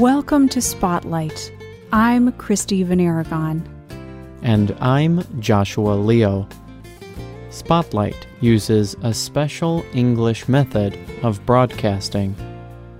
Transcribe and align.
Welcome 0.00 0.48
to 0.48 0.62
Spotlight. 0.62 1.52
I'm 1.92 2.32
Christy 2.32 2.82
Van 2.84 3.00
Aragon. 3.00 3.62
And 4.40 4.74
I'm 4.80 5.22
Joshua 5.40 5.92
Leo. 5.92 6.48
Spotlight 7.50 8.26
uses 8.40 8.96
a 9.02 9.12
special 9.12 9.84
English 9.92 10.48
method 10.48 10.98
of 11.22 11.44
broadcasting. 11.44 12.34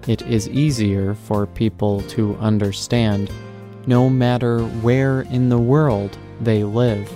It 0.08 0.20
is 0.20 0.50
easier 0.50 1.14
for 1.14 1.46
people 1.46 2.02
to 2.08 2.36
understand 2.36 3.32
no 3.86 4.10
matter 4.10 4.60
where 4.82 5.22
in 5.22 5.48
the 5.48 5.58
world 5.58 6.18
they 6.42 6.64
live. 6.64 7.10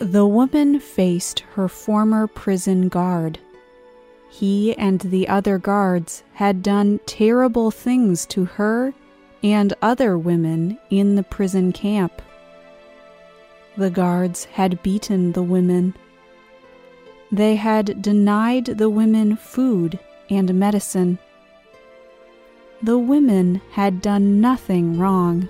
The 0.00 0.26
woman 0.26 0.80
faced 0.80 1.40
her 1.56 1.68
former 1.68 2.26
prison 2.26 2.88
guard. 2.88 3.38
He 4.30 4.74
and 4.78 4.98
the 4.98 5.28
other 5.28 5.58
guards 5.58 6.24
had 6.32 6.62
done 6.62 7.00
terrible 7.04 7.70
things 7.70 8.24
to 8.28 8.46
her 8.46 8.94
and 9.42 9.74
other 9.82 10.16
women 10.16 10.78
in 10.88 11.16
the 11.16 11.22
prison 11.22 11.70
camp. 11.72 12.22
The 13.76 13.90
guards 13.90 14.46
had 14.46 14.82
beaten 14.82 15.32
the 15.32 15.42
women. 15.42 15.94
They 17.30 17.56
had 17.56 18.00
denied 18.00 18.64
the 18.64 18.88
women 18.88 19.36
food 19.36 19.98
and 20.30 20.54
medicine. 20.54 21.18
The 22.80 22.98
women 22.98 23.60
had 23.72 24.00
done 24.00 24.40
nothing 24.40 24.98
wrong. 24.98 25.46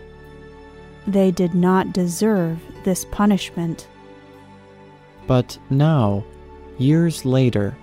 They 1.07 1.30
did 1.30 1.55
not 1.55 1.93
deserve 1.93 2.59
this 2.83 3.05
punishment. 3.13 3.87
But 5.31 5.57
now, 5.71 6.25
years 6.77 7.25
later, 7.25 7.77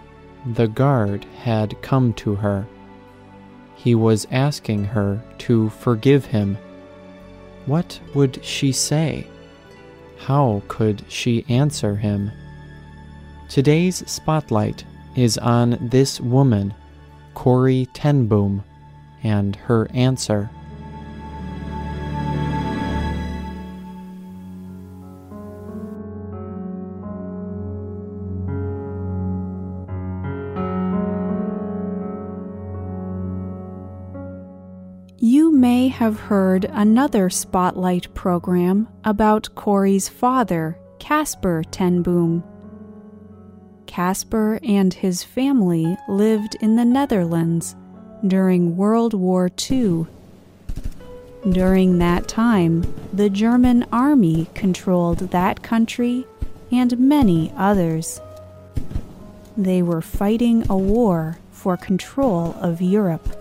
the 0.45 0.67
guard 0.67 1.23
had 1.45 1.81
come 1.81 2.11
to 2.15 2.35
her. 2.35 2.67
He 3.73 3.95
was 3.95 4.27
asking 4.31 4.83
her 4.83 5.23
to 5.37 5.69
forgive 5.69 6.25
him. 6.25 6.57
What 7.65 8.01
would 8.13 8.43
she 8.43 8.73
say? 8.73 9.27
How 10.17 10.61
could 10.67 11.05
she 11.07 11.45
answer 11.47 11.95
him? 11.95 12.33
Today's 13.47 14.03
spotlight 14.11 14.83
is 15.15 15.37
on 15.37 15.77
this 15.79 16.19
woman, 16.19 16.73
Corrie 17.33 17.87
ten 17.93 18.27
Boom, 18.27 18.61
and 19.23 19.55
her 19.55 19.87
answer. 19.93 20.49
Have 36.07 36.21
heard 36.21 36.63
another 36.63 37.29
Spotlight 37.29 38.13
program 38.13 38.87
about 39.03 39.53
Corrie's 39.55 40.07
father, 40.07 40.77
Casper 40.99 41.65
ten 41.69 42.01
Boom. 42.01 42.45
Casper 43.87 44.57
and 44.63 44.93
his 44.93 45.25
family 45.25 45.97
lived 46.07 46.55
in 46.61 46.77
the 46.77 46.85
Netherlands 46.85 47.75
during 48.25 48.77
World 48.77 49.13
War 49.13 49.51
II. 49.69 50.05
During 51.49 51.97
that 51.97 52.29
time, 52.29 52.85
the 53.11 53.29
German 53.29 53.85
army 53.91 54.47
controlled 54.53 55.31
that 55.31 55.61
country 55.61 56.25
and 56.71 56.97
many 56.97 57.51
others. 57.57 58.21
They 59.57 59.81
were 59.81 60.01
fighting 60.01 60.65
a 60.69 60.77
war 60.77 61.37
for 61.51 61.75
control 61.75 62.55
of 62.61 62.81
Europe 62.81 63.36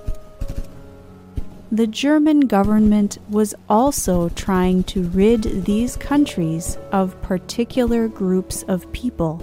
the 1.72 1.87
German 1.87 2.41
government 2.41 3.19
was 3.28 3.54
also 3.69 4.28
trying 4.31 4.84
to 4.84 5.03
rid 5.09 5.65
these 5.65 5.97
countries 5.97 6.78
of 6.93 7.21
particular 7.22 8.06
groups 8.09 8.62
of 8.65 8.91
people, 8.93 9.43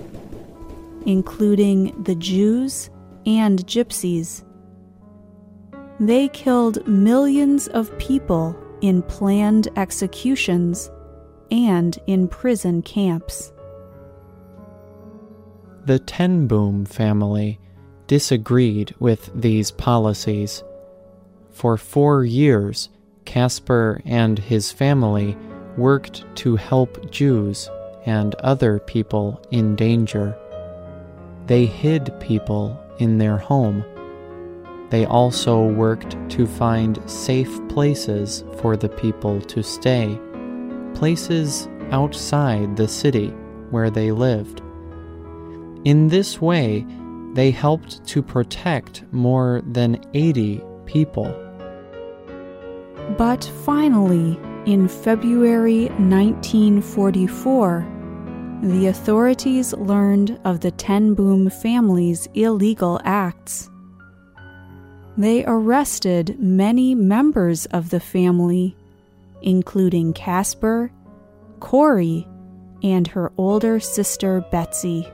including 1.06 2.02
the 2.04 2.16
Jews 2.16 2.90
and 3.26 3.66
Gypsies. 3.68 4.44
They 6.00 6.30
killed 6.30 6.88
millions 6.88 7.68
of 7.68 7.98
people 7.98 8.56
in 8.82 9.02
planned 9.04 9.68
executions 9.76 10.90
and 11.52 12.00
in 12.08 12.28
prison 12.28 12.82
camps. 12.82 13.52
The 15.86 16.00
Ten 16.00 16.48
Boom 16.48 16.86
family 16.86 17.60
disagreed 18.08 18.96
with 19.00 19.30
these 19.36 19.72
policies 19.72 20.64
for 21.54 21.78
four 21.78 22.26
years, 22.26 22.90
Casper 23.26 24.02
and 24.06 24.38
his 24.38 24.72
family 24.72 25.38
worked 25.78 26.26
to 26.38 26.56
help 26.56 27.10
Jews 27.12 27.70
and 28.06 28.36
other 28.36 28.80
people 28.80 29.42
in 29.52 29.76
danger. 29.76 30.36
They 31.48 31.66
hid 31.66 32.14
people 32.20 32.78
in 33.00 33.18
their 33.18 33.38
home. 33.38 33.86
They 34.90 35.06
also 35.06 35.66
worked 35.66 36.18
to 36.32 36.46
find 36.46 37.00
safe 37.10 37.68
places 37.70 38.44
for 38.58 38.76
the 38.76 38.90
people 38.90 39.40
to 39.42 39.64
stay, 39.64 40.20
places 40.94 41.68
outside 41.92 42.76
the 42.76 42.88
city 42.88 43.30
where 43.70 43.90
they 43.90 44.12
lived. 44.12 44.62
In 45.86 46.08
this 46.08 46.40
way, 46.42 46.86
they 47.34 47.52
helped 47.52 48.06
to 48.08 48.22
protect 48.22 49.04
more 49.12 49.62
than 49.66 50.04
80 50.14 50.62
people. 50.86 51.43
But 53.18 53.44
finally, 53.64 54.40
in 54.66 54.88
February 54.88 55.90
1944, 56.00 57.86
the 58.64 58.88
authorities 58.88 59.74
learned 59.74 60.40
of 60.46 60.62
the 60.62 60.72
Ten 60.72 61.14
Boom 61.14 61.52
family's 61.52 62.28
illegal 62.34 63.00
acts. 63.04 63.70
They 65.16 65.46
arrested 65.46 66.40
many 66.40 66.96
members 66.96 67.68
of 67.68 67.92
the 67.92 68.00
family, 68.00 68.76
including 69.44 70.14
Casper, 70.14 70.92
Corrie, 71.60 72.28
and 72.82 73.08
her 73.10 73.32
older 73.38 73.80
sister 73.80 74.44
Betsy. 74.50 75.08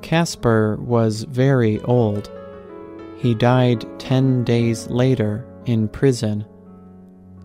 Casper 0.00 0.76
was 0.80 1.24
very 1.24 1.80
old. 1.80 2.30
He 3.18 3.34
died 3.34 3.84
ten 3.98 4.42
days 4.44 4.88
later 4.88 5.44
in 5.70 5.88
prison. 5.88 6.44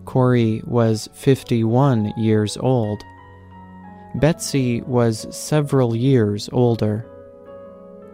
Corrie 0.04 0.60
was 0.66 1.08
51 1.12 2.12
years 2.16 2.56
old. 2.56 3.00
Betsy 4.16 4.80
was 4.82 5.26
several 5.30 5.94
years 5.94 6.48
older. 6.52 7.06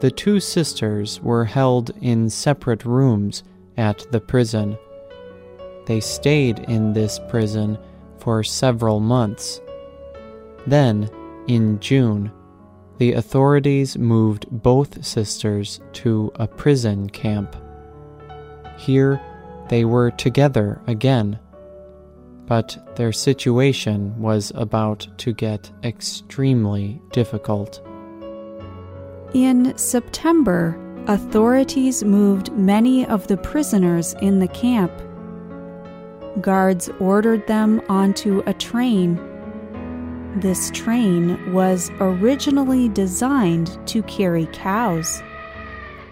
The 0.01 0.11
two 0.11 0.39
sisters 0.39 1.21
were 1.23 1.47
held 1.47 1.93
in 2.03 2.29
separate 2.29 2.85
rooms 2.85 3.43
at 3.79 4.05
the 4.13 4.21
prison. 4.21 4.77
They 5.87 6.01
stayed 6.01 6.59
in 6.69 6.93
this 6.93 7.19
prison 7.31 7.79
for 8.19 8.43
several 8.43 9.01
months. 9.01 9.63
Then, 10.67 11.09
in 11.47 11.81
June, 11.81 12.31
the 12.99 13.15
authorities 13.15 13.97
moved 13.97 14.47
both 14.51 15.05
sisters 15.05 15.81
to 15.95 16.31
a 16.35 16.47
prison 16.47 17.09
camp. 17.09 17.57
Here, 18.77 19.21
they 19.73 19.87
were 19.87 20.11
together 20.11 20.83
again. 20.87 21.39
But 22.45 22.95
their 22.95 23.11
situation 23.11 24.15
was 24.21 24.53
about 24.55 25.09
to 25.17 25.33
get 25.33 25.73
extremely 25.83 27.01
difficult. 27.11 27.81
In 29.33 29.73
September, 29.79 30.79
authorities 31.07 32.05
moved 32.05 32.53
many 32.53 33.07
of 33.07 33.29
the 33.29 33.39
prisoners 33.39 34.15
in 34.21 34.41
the 34.41 34.49
camp. 34.49 34.93
Guards 36.43 36.91
ordered 37.01 37.47
them 37.47 37.81
onto 37.89 38.43
a 38.45 38.53
train. 38.53 39.19
This 40.39 40.71
train 40.73 41.51
was 41.55 41.91
originally 41.99 42.91
designed 42.91 43.79
to 43.89 44.03
carry 44.03 44.51
cows, 44.53 45.23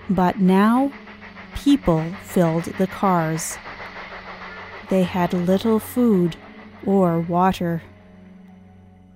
but 0.08 0.40
now 0.40 0.90
people 1.54 2.04
filled 2.22 2.64
the 2.64 2.86
cars. 2.86 3.56
They 4.88 5.02
had 5.02 5.32
little 5.32 5.78
food 5.78 6.36
or 6.84 7.20
water. 7.20 7.82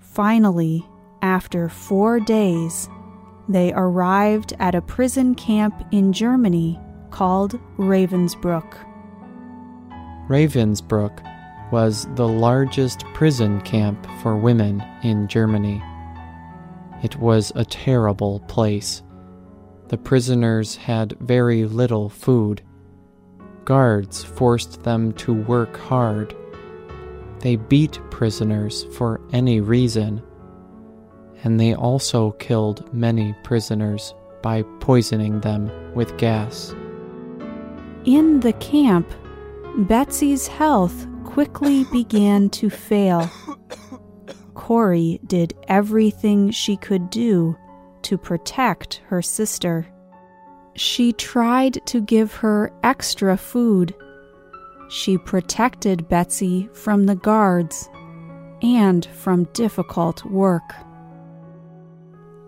Finally, 0.01 0.87
after 1.23 1.69
four 1.69 2.21
days, 2.21 2.89
they 3.49 3.73
arrived 3.73 4.53
at 4.59 4.75
a 4.75 4.83
prison 4.83 5.35
camp 5.35 5.75
in 5.91 6.13
Germany 6.13 6.79
called 7.11 7.61
Ravensbrück. 7.77 8.75
Ravensbrück 10.29 11.73
was 11.73 12.07
the 12.15 12.29
largest 12.29 13.05
prison 13.15 13.61
camp 13.63 14.07
for 14.23 14.37
women 14.37 14.83
in 15.03 15.29
Germany. 15.29 15.83
It 17.03 17.17
was 17.17 17.53
a 17.55 17.65
terrible 17.65 18.41
place. 18.41 19.03
The 19.89 19.99
prisoners 19.99 20.77
had 20.77 21.13
very 21.21 21.67
little 21.67 22.09
food. 22.09 22.63
Guards 23.65 24.25
forced 24.25 24.83
them 24.83 25.13
to 25.15 25.35
work 25.35 25.77
hard. 25.77 26.35
They 27.41 27.57
beat 27.57 28.01
prisoners 28.11 28.85
for 28.97 29.21
any 29.33 29.61
reason. 29.61 30.23
And 31.43 31.61
they 31.61 31.75
also 31.75 32.33
killed 32.33 32.93
many 32.95 33.35
prisoners 33.45 34.15
by 34.43 34.63
poisoning 34.81 35.41
them 35.41 35.71
with 35.95 36.17
gas. 36.17 36.75
In 38.05 38.41
the 38.41 38.55
camp, 38.55 39.11
Betsy's 39.77 40.47
health 40.47 41.07
quickly 41.25 41.85
began 41.93 42.49
to 42.51 42.71
fail. 42.71 43.31
Corrie 44.55 45.21
did 45.27 45.53
everything 45.69 46.51
she 46.51 46.77
could 46.77 47.11
do 47.11 47.57
to 48.05 48.17
protect 48.17 49.03
her 49.09 49.21
sister. 49.21 49.87
She 50.77 51.13
tried 51.13 51.85
to 51.87 52.01
give 52.01 52.35
her 52.35 52.73
extra 52.83 53.37
food. 53.37 53.95
She 54.89 55.19
protected 55.19 56.09
Betsy 56.09 56.69
from 56.73 57.07
the 57.07 57.17
guards 57.17 57.89
and 58.63 59.05
from 59.07 59.45
difficult 59.53 60.25
work. 60.25 60.75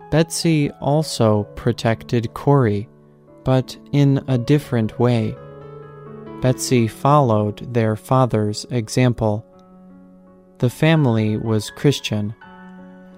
Betsy 0.09 0.71
also 0.79 1.43
protected 1.55 2.33
Corrie, 2.33 2.87
but 3.43 3.77
in 3.91 4.23
a 4.27 4.37
different 4.37 4.99
way. 4.99 5.35
Betsy 6.41 6.87
followed 6.87 7.73
their 7.73 7.95
father's 7.95 8.65
example. 8.69 9.45
The 10.59 10.69
family 10.69 11.37
was 11.37 11.71
Christian. 11.71 12.33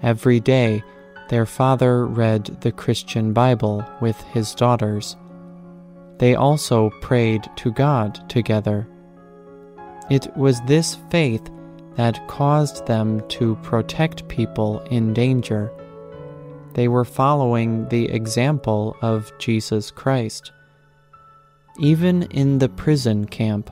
Every 0.02 0.40
day, 0.40 0.84
their 1.30 1.46
father 1.46 2.06
read 2.06 2.46
the 2.62 2.72
Christian 2.72 3.34
Bible 3.34 3.86
with 4.02 4.20
his 4.34 4.54
daughters. 4.54 5.16
They 6.18 6.36
also 6.36 6.90
prayed 7.02 7.50
to 7.58 7.72
God 7.72 8.28
together. 8.30 8.88
It 10.10 10.36
was 10.36 10.60
this 10.62 10.98
faith 11.10 11.50
that 11.96 12.28
caused 12.28 12.86
them 12.88 13.26
to 13.30 13.56
protect 13.58 14.28
people 14.28 14.80
in 14.92 15.14
danger. 15.14 15.72
They 16.74 16.88
were 16.88 17.06
following 17.06 17.88
the 17.90 18.06
example 18.06 18.98
of 19.02 19.32
Jesus 19.38 19.92
Christ. 19.92 20.52
Even 21.80 22.24
in 22.24 22.58
the 22.58 22.70
prison 22.70 23.26
camp, 23.26 23.70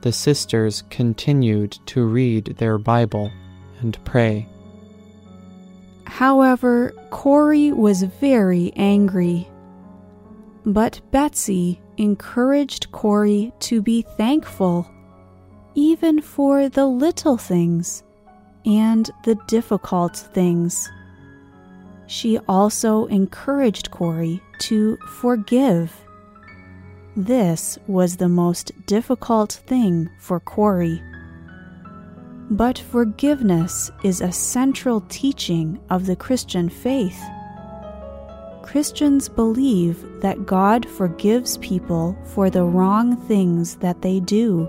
the 0.00 0.12
sisters 0.12 0.82
continued 0.90 1.78
to 1.86 2.04
read 2.04 2.56
their 2.58 2.78
Bible 2.78 3.30
and 3.80 4.02
pray. 4.04 4.48
However, 6.16 6.92
Corrie 7.10 7.72
was 7.72 8.02
very 8.02 8.72
angry. 8.74 9.46
But 10.64 11.00
Betsy 11.10 11.80
encouraged 11.98 12.90
Corrie 12.90 13.52
to 13.60 13.82
be 13.82 14.00
thankful, 14.16 14.90
even 15.74 16.22
for 16.22 16.70
the 16.70 16.86
little 16.86 17.36
things 17.36 18.02
and 18.64 19.10
the 19.24 19.34
difficult 19.46 20.16
things. 20.16 20.90
She 22.06 22.38
also 22.48 23.04
encouraged 23.06 23.90
Corrie 23.90 24.40
to 24.60 24.96
forgive 25.20 25.92
this 27.18 27.78
was 27.86 28.16
the 28.16 28.28
most 28.28 28.72
difficult 28.86 29.52
thing 29.66 30.10
for 30.18 30.38
Corrie. 30.38 31.02
But 32.50 32.78
forgiveness 32.78 33.90
is 34.04 34.20
a 34.20 34.30
central 34.30 35.00
teaching 35.08 35.80
of 35.90 36.06
the 36.06 36.14
Christian 36.14 36.68
faith. 36.68 37.20
Christians 38.62 39.28
believe 39.28 40.04
that 40.20 40.46
God 40.46 40.88
forgives 40.88 41.58
people 41.58 42.16
for 42.24 42.48
the 42.48 42.64
wrong 42.64 43.16
things 43.16 43.76
that 43.76 44.02
they 44.02 44.20
do. 44.20 44.68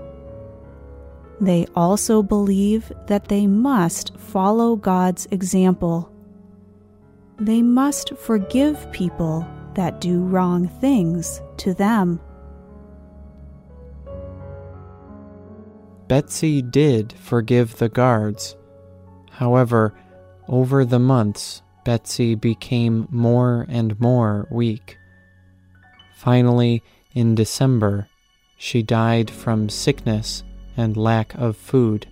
They 1.40 1.66
also 1.76 2.22
believe 2.22 2.90
that 3.06 3.28
they 3.28 3.46
must 3.46 4.16
follow 4.18 4.74
God's 4.74 5.26
example. 5.30 6.12
They 7.38 7.62
must 7.62 8.16
forgive 8.16 8.90
people 8.90 9.46
that 9.74 10.00
do 10.00 10.24
wrong 10.24 10.66
things 10.66 11.40
to 11.58 11.74
them. 11.74 12.20
Betsy 16.08 16.62
did 16.62 17.12
forgive 17.12 17.76
the 17.76 17.90
guards. 17.90 18.56
However, 19.30 19.94
over 20.48 20.84
the 20.84 20.98
months, 20.98 21.62
Betsy 21.84 22.34
became 22.34 23.06
more 23.10 23.66
and 23.68 24.00
more 24.00 24.48
weak. 24.50 24.96
Finally, 26.14 26.82
in 27.12 27.34
December, 27.34 28.08
she 28.56 28.82
died 28.82 29.30
from 29.30 29.68
sickness 29.68 30.42
and 30.76 30.96
lack 30.96 31.34
of 31.34 31.56
food. 31.56 32.08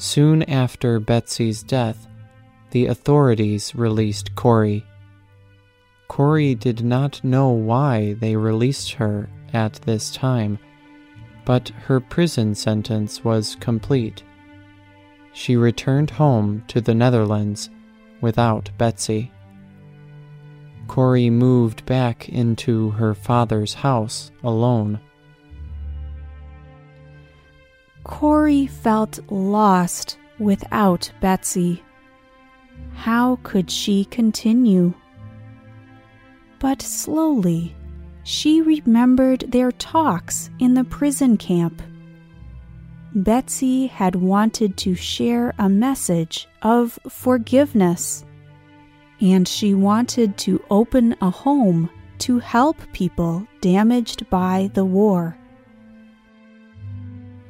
Soon 0.00 0.44
after 0.44 0.98
Betsy's 0.98 1.62
death, 1.62 2.08
the 2.70 2.86
authorities 2.86 3.74
released 3.74 4.34
Corrie. 4.34 4.82
Corrie 6.08 6.54
did 6.54 6.82
not 6.82 7.22
know 7.22 7.50
why 7.50 8.14
they 8.14 8.34
released 8.34 8.92
her 8.92 9.28
at 9.52 9.74
this 9.74 10.10
time, 10.10 10.58
but 11.44 11.68
her 11.84 12.00
prison 12.00 12.54
sentence 12.54 13.22
was 13.22 13.58
complete. 13.60 14.22
She 15.34 15.54
returned 15.54 16.08
home 16.08 16.64
to 16.68 16.80
the 16.80 16.94
Netherlands 16.94 17.68
without 18.22 18.70
Betsy. 18.78 19.30
Corrie 20.88 21.28
moved 21.28 21.84
back 21.84 22.26
into 22.30 22.88
her 22.92 23.12
father's 23.14 23.74
house 23.74 24.30
alone. 24.42 24.98
Corrie 28.20 28.66
felt 28.66 29.18
lost 29.30 30.18
without 30.38 31.10
Betsy. 31.22 31.82
How 32.92 33.38
could 33.42 33.70
she 33.70 34.04
continue? 34.04 34.92
But 36.58 36.82
slowly, 36.82 37.74
she 38.22 38.60
remembered 38.60 39.50
their 39.50 39.72
talks 39.72 40.50
in 40.58 40.74
the 40.74 40.84
prison 40.84 41.38
camp. 41.38 41.80
Betsy 43.14 43.86
had 43.86 44.16
wanted 44.16 44.76
to 44.76 44.94
share 44.94 45.54
a 45.58 45.70
message 45.70 46.46
of 46.60 46.98
forgiveness, 47.08 48.26
and 49.22 49.48
she 49.48 49.72
wanted 49.72 50.36
to 50.44 50.62
open 50.70 51.16
a 51.22 51.30
home 51.30 51.88
to 52.18 52.38
help 52.38 52.76
people 52.92 53.46
damaged 53.62 54.28
by 54.28 54.70
the 54.74 54.84
war. 54.84 55.38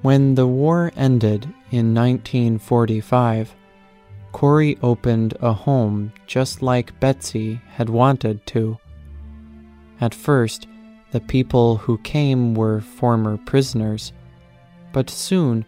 When 0.02 0.34
the 0.34 0.46
war 0.46 0.90
ended 0.96 1.44
in 1.70 1.94
1945, 1.94 3.54
Corrie 4.32 4.78
opened 4.82 5.36
a 5.40 5.52
home 5.52 6.14
just 6.26 6.62
like 6.62 6.98
Betsy 7.00 7.60
had 7.68 7.90
wanted 7.90 8.46
to. 8.46 8.78
At 10.00 10.14
first, 10.14 10.66
the 11.10 11.20
people 11.20 11.76
who 11.76 11.98
came 11.98 12.54
were 12.54 12.80
former 12.80 13.36
prisoners, 13.36 14.14
but 14.94 15.10
soon 15.10 15.66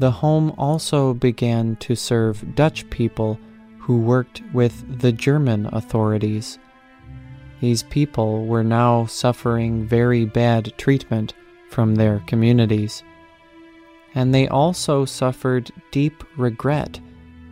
the 0.00 0.10
home 0.10 0.52
also 0.58 1.14
began 1.14 1.76
to 1.76 1.94
serve 1.94 2.56
Dutch 2.56 2.88
people 2.90 3.38
who 3.78 3.98
worked 3.98 4.42
with 4.52 5.00
the 5.00 5.12
German 5.12 5.66
authorities. 5.66 6.58
These 7.60 7.84
people 7.84 8.44
were 8.46 8.64
now 8.64 9.06
suffering 9.06 9.86
very 9.86 10.24
bad 10.24 10.72
treatment 10.78 11.34
from 11.70 11.94
their 11.94 12.24
communities 12.26 13.04
and 14.14 14.34
they 14.34 14.48
also 14.48 15.04
suffered 15.04 15.70
deep 15.90 16.24
regret 16.36 17.00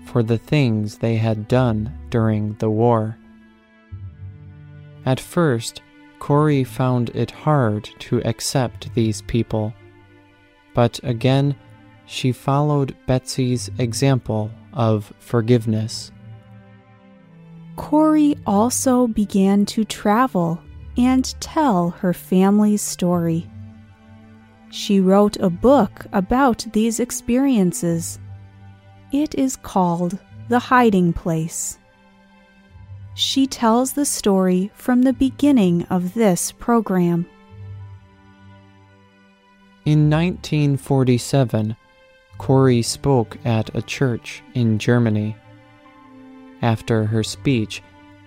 for 0.04 0.22
the 0.22 0.38
things 0.38 0.98
they 0.98 1.16
had 1.16 1.48
done 1.48 1.92
during 2.10 2.54
the 2.54 2.70
war. 2.70 3.16
At 5.04 5.20
first, 5.20 5.82
Corrie 6.18 6.64
found 6.64 7.10
it 7.10 7.30
hard 7.30 7.88
to 8.00 8.22
accept 8.24 8.92
these 8.94 9.22
people, 9.22 9.74
but 10.74 10.98
again 11.02 11.54
she 12.06 12.32
followed 12.32 12.96
Betsy's 13.06 13.70
example 13.78 14.50
of 14.72 15.12
forgiveness. 15.18 16.12
Corrie 17.76 18.38
also 18.46 19.06
began 19.06 19.66
to 19.66 19.84
travel 19.84 20.60
and 20.96 21.34
tell 21.40 21.90
her 21.90 22.12
family's 22.12 22.80
story 22.80 23.46
She 24.70 25.00
wrote 25.00 25.36
a 25.38 25.50
book 25.50 26.06
about 26.12 26.66
these 26.72 27.00
experiences. 27.00 28.18
It 29.12 29.34
is 29.34 29.56
called 29.56 30.18
The 30.48 30.58
Hiding 30.58 31.12
Place. 31.12 31.78
She 33.14 33.46
tells 33.46 33.92
the 33.92 34.04
story 34.04 34.70
from 34.74 35.02
the 35.02 35.12
beginning 35.12 35.84
of 35.84 36.14
this 36.14 36.52
program. 36.52 37.26
In 39.86 40.10
1947, 40.10 41.76
Corrie 42.38 42.82
spoke 42.82 43.38
at 43.44 43.74
a 43.74 43.80
church 43.80 44.42
in 44.54 44.78
Germany. 44.78 45.36
After 46.60 47.06
her 47.06 47.22
speech, 47.22 47.82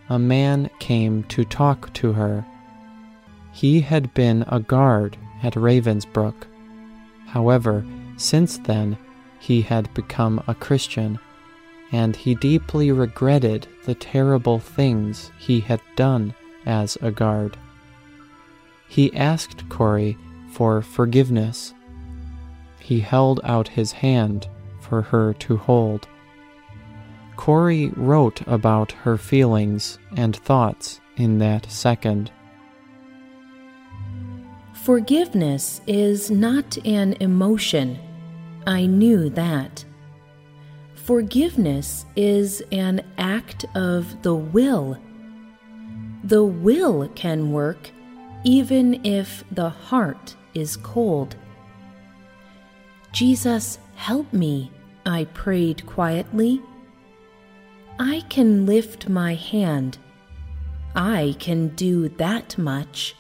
a 0.10 0.17
man 0.17 0.69
came 0.79 1.24
to 1.25 1.43
talk 1.43 1.93
to 1.93 2.13
her. 2.13 2.46
He 3.51 3.81
had 3.81 4.13
been 4.13 4.43
a 4.48 4.60
guard 4.60 5.17
at 5.43 5.53
Ravensbrück. 5.53 6.46
However, 7.27 7.86
since 8.17 8.58
then, 8.58 8.98
he 9.39 9.62
had 9.62 9.93
become 9.93 10.43
a 10.48 10.55
Christian, 10.55 11.19
and 11.91 12.15
he 12.15 12.36
deeply 12.36 12.91
regretted 12.91 13.67
the 13.86 13.96
terrible 13.96 14.60
things 14.60 15.31
he 15.39 15.60
had 15.62 15.81
done 15.96 16.34
as 16.65 16.98
a 17.01 17.12
guard. 17.12 17.58
He 18.88 19.15
asked 19.15 19.69
Corrie 19.69 20.17
for 20.51 20.81
forgiveness. 20.81 21.74
He 22.79 23.00
held 23.00 23.39
out 23.43 23.67
his 23.67 23.91
hand 23.91 24.48
for 24.81 25.03
her 25.03 25.34
to 25.34 25.58
hold. 25.58 26.08
Corrie 27.36 27.93
wrote 27.96 28.41
about 28.48 28.91
her 28.91 29.17
feelings 29.17 30.00
and 30.17 30.36
thoughts 30.36 31.00
in 31.15 31.38
that 31.39 31.72
second. 31.72 32.31
Forgiveness 34.89 35.81
is 35.86 36.31
not 36.31 36.75
an 36.84 37.13
emotion. 37.19 38.00
I 38.65 38.88
knew 38.88 39.29
that. 39.29 39.86
Forgiveness 40.96 42.08
is 42.15 42.63
an 42.72 43.05
act 43.19 43.65
of 43.75 44.19
the 44.24 44.34
will. 44.34 44.98
The 46.24 46.43
will 46.43 47.08
can 47.10 47.51
work 47.51 47.91
even 48.43 49.05
if 49.05 49.43
the 49.51 49.69
heart 49.69 50.36
is 50.55 50.75
cold. 50.77 51.36
Jesus, 53.12 53.77
help 53.93 54.34
me, 54.34 54.72
I 55.05 55.25
prayed 55.36 55.86
quietly. 55.86 56.63
I 58.00 58.24
can 58.29 58.65
lift 58.65 59.08
my 59.08 59.36
hand. 59.36 60.00
I 60.96 61.36
can 61.38 61.75
do 61.75 62.10
that 62.17 62.58
much. 62.58 63.13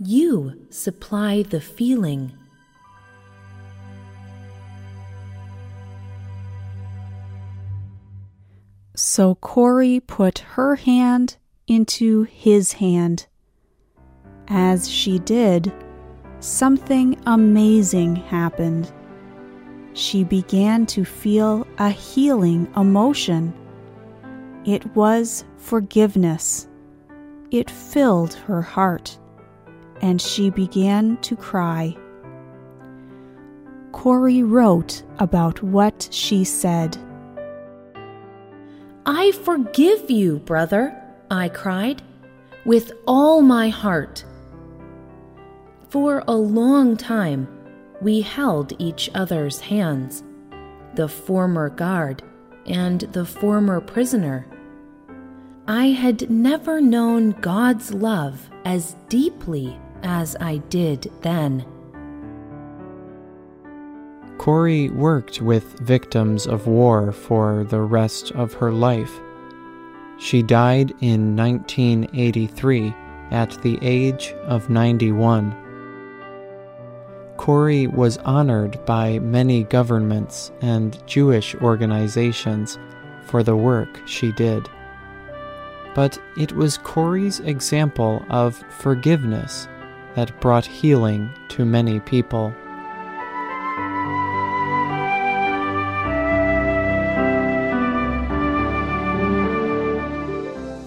You 0.00 0.66
supply 0.70 1.42
the 1.42 1.60
feeling. 1.60 2.32
So 8.94 9.34
Corrie 9.34 9.98
put 9.98 10.38
her 10.38 10.76
hand 10.76 11.36
into 11.66 12.22
his 12.22 12.74
hand. 12.74 13.26
As 14.46 14.88
she 14.88 15.18
did, 15.18 15.72
something 16.38 17.20
amazing 17.26 18.14
happened. 18.14 18.92
She 19.94 20.22
began 20.22 20.86
to 20.86 21.04
feel 21.04 21.66
a 21.78 21.90
healing 21.90 22.72
emotion. 22.76 23.52
It 24.64 24.94
was 24.94 25.44
forgiveness. 25.56 26.68
It 27.50 27.68
filled 27.68 28.34
her 28.34 28.62
heart, 28.62 29.18
and 30.00 30.20
she 30.20 30.50
began 30.50 31.16
to 31.18 31.36
cry. 31.36 31.96
Corrie 33.92 34.42
wrote 34.42 35.02
about 35.18 35.62
what 35.62 36.08
she 36.10 36.44
said. 36.44 36.96
I 39.06 39.32
forgive 39.32 40.10
you, 40.10 40.38
brother, 40.40 40.94
I 41.30 41.48
cried, 41.48 42.02
with 42.64 42.92
all 43.06 43.42
my 43.42 43.70
heart. 43.70 44.24
For 45.88 46.22
a 46.28 46.36
long 46.36 46.96
time, 46.96 47.48
we 48.02 48.20
held 48.20 48.74
each 48.78 49.10
other's 49.14 49.60
hands, 49.60 50.22
the 50.94 51.08
former 51.08 51.70
guard 51.70 52.22
and 52.66 53.00
the 53.00 53.24
former 53.24 53.80
prisoner. 53.80 54.46
I 55.66 55.86
had 55.88 56.30
never 56.30 56.80
known 56.80 57.32
God's 57.40 57.92
love 57.92 58.48
as 58.64 58.94
deeply 59.08 59.78
as 60.02 60.36
I 60.40 60.58
did 60.68 61.10
then. 61.22 61.64
Corrie 64.38 64.88
worked 64.90 65.42
with 65.42 65.78
victims 65.80 66.46
of 66.46 66.66
war 66.66 67.12
for 67.12 67.64
the 67.64 67.80
rest 67.80 68.30
of 68.32 68.54
her 68.54 68.72
life. 68.72 69.20
She 70.18 70.42
died 70.42 70.92
in 71.00 71.36
1983 71.36 72.94
at 73.30 73.50
the 73.62 73.78
age 73.82 74.32
of 74.44 74.70
91. 74.70 75.54
Corrie 77.36 77.86
was 77.86 78.18
honored 78.18 78.84
by 78.84 79.18
many 79.18 79.64
governments 79.64 80.50
and 80.60 81.04
Jewish 81.06 81.54
organizations 81.56 82.78
for 83.22 83.42
the 83.42 83.56
work 83.56 84.00
she 84.06 84.32
did. 84.32 84.68
But 85.94 86.18
it 86.36 86.52
was 86.52 86.78
Corrie's 86.78 87.40
example 87.40 88.24
of 88.30 88.56
forgiveness 88.70 89.68
that 90.18 90.40
brought 90.40 90.66
healing 90.66 91.30
to 91.46 91.64
many 91.64 92.00
people. 92.00 92.52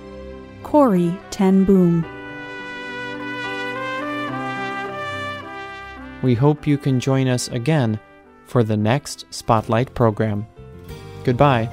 Corrie 0.63 1.17
Ten 1.29 1.65
Boom. 1.65 2.05
We 6.23 6.33
hope 6.33 6.65
you 6.65 6.77
can 6.77 7.00
join 7.00 7.27
us 7.27 7.50
again 7.50 8.00
for 8.45 8.63
the 8.63 8.77
next 8.77 9.25
Spotlight 9.29 9.93
program. 9.93 10.47
Goodbye. 11.25 11.69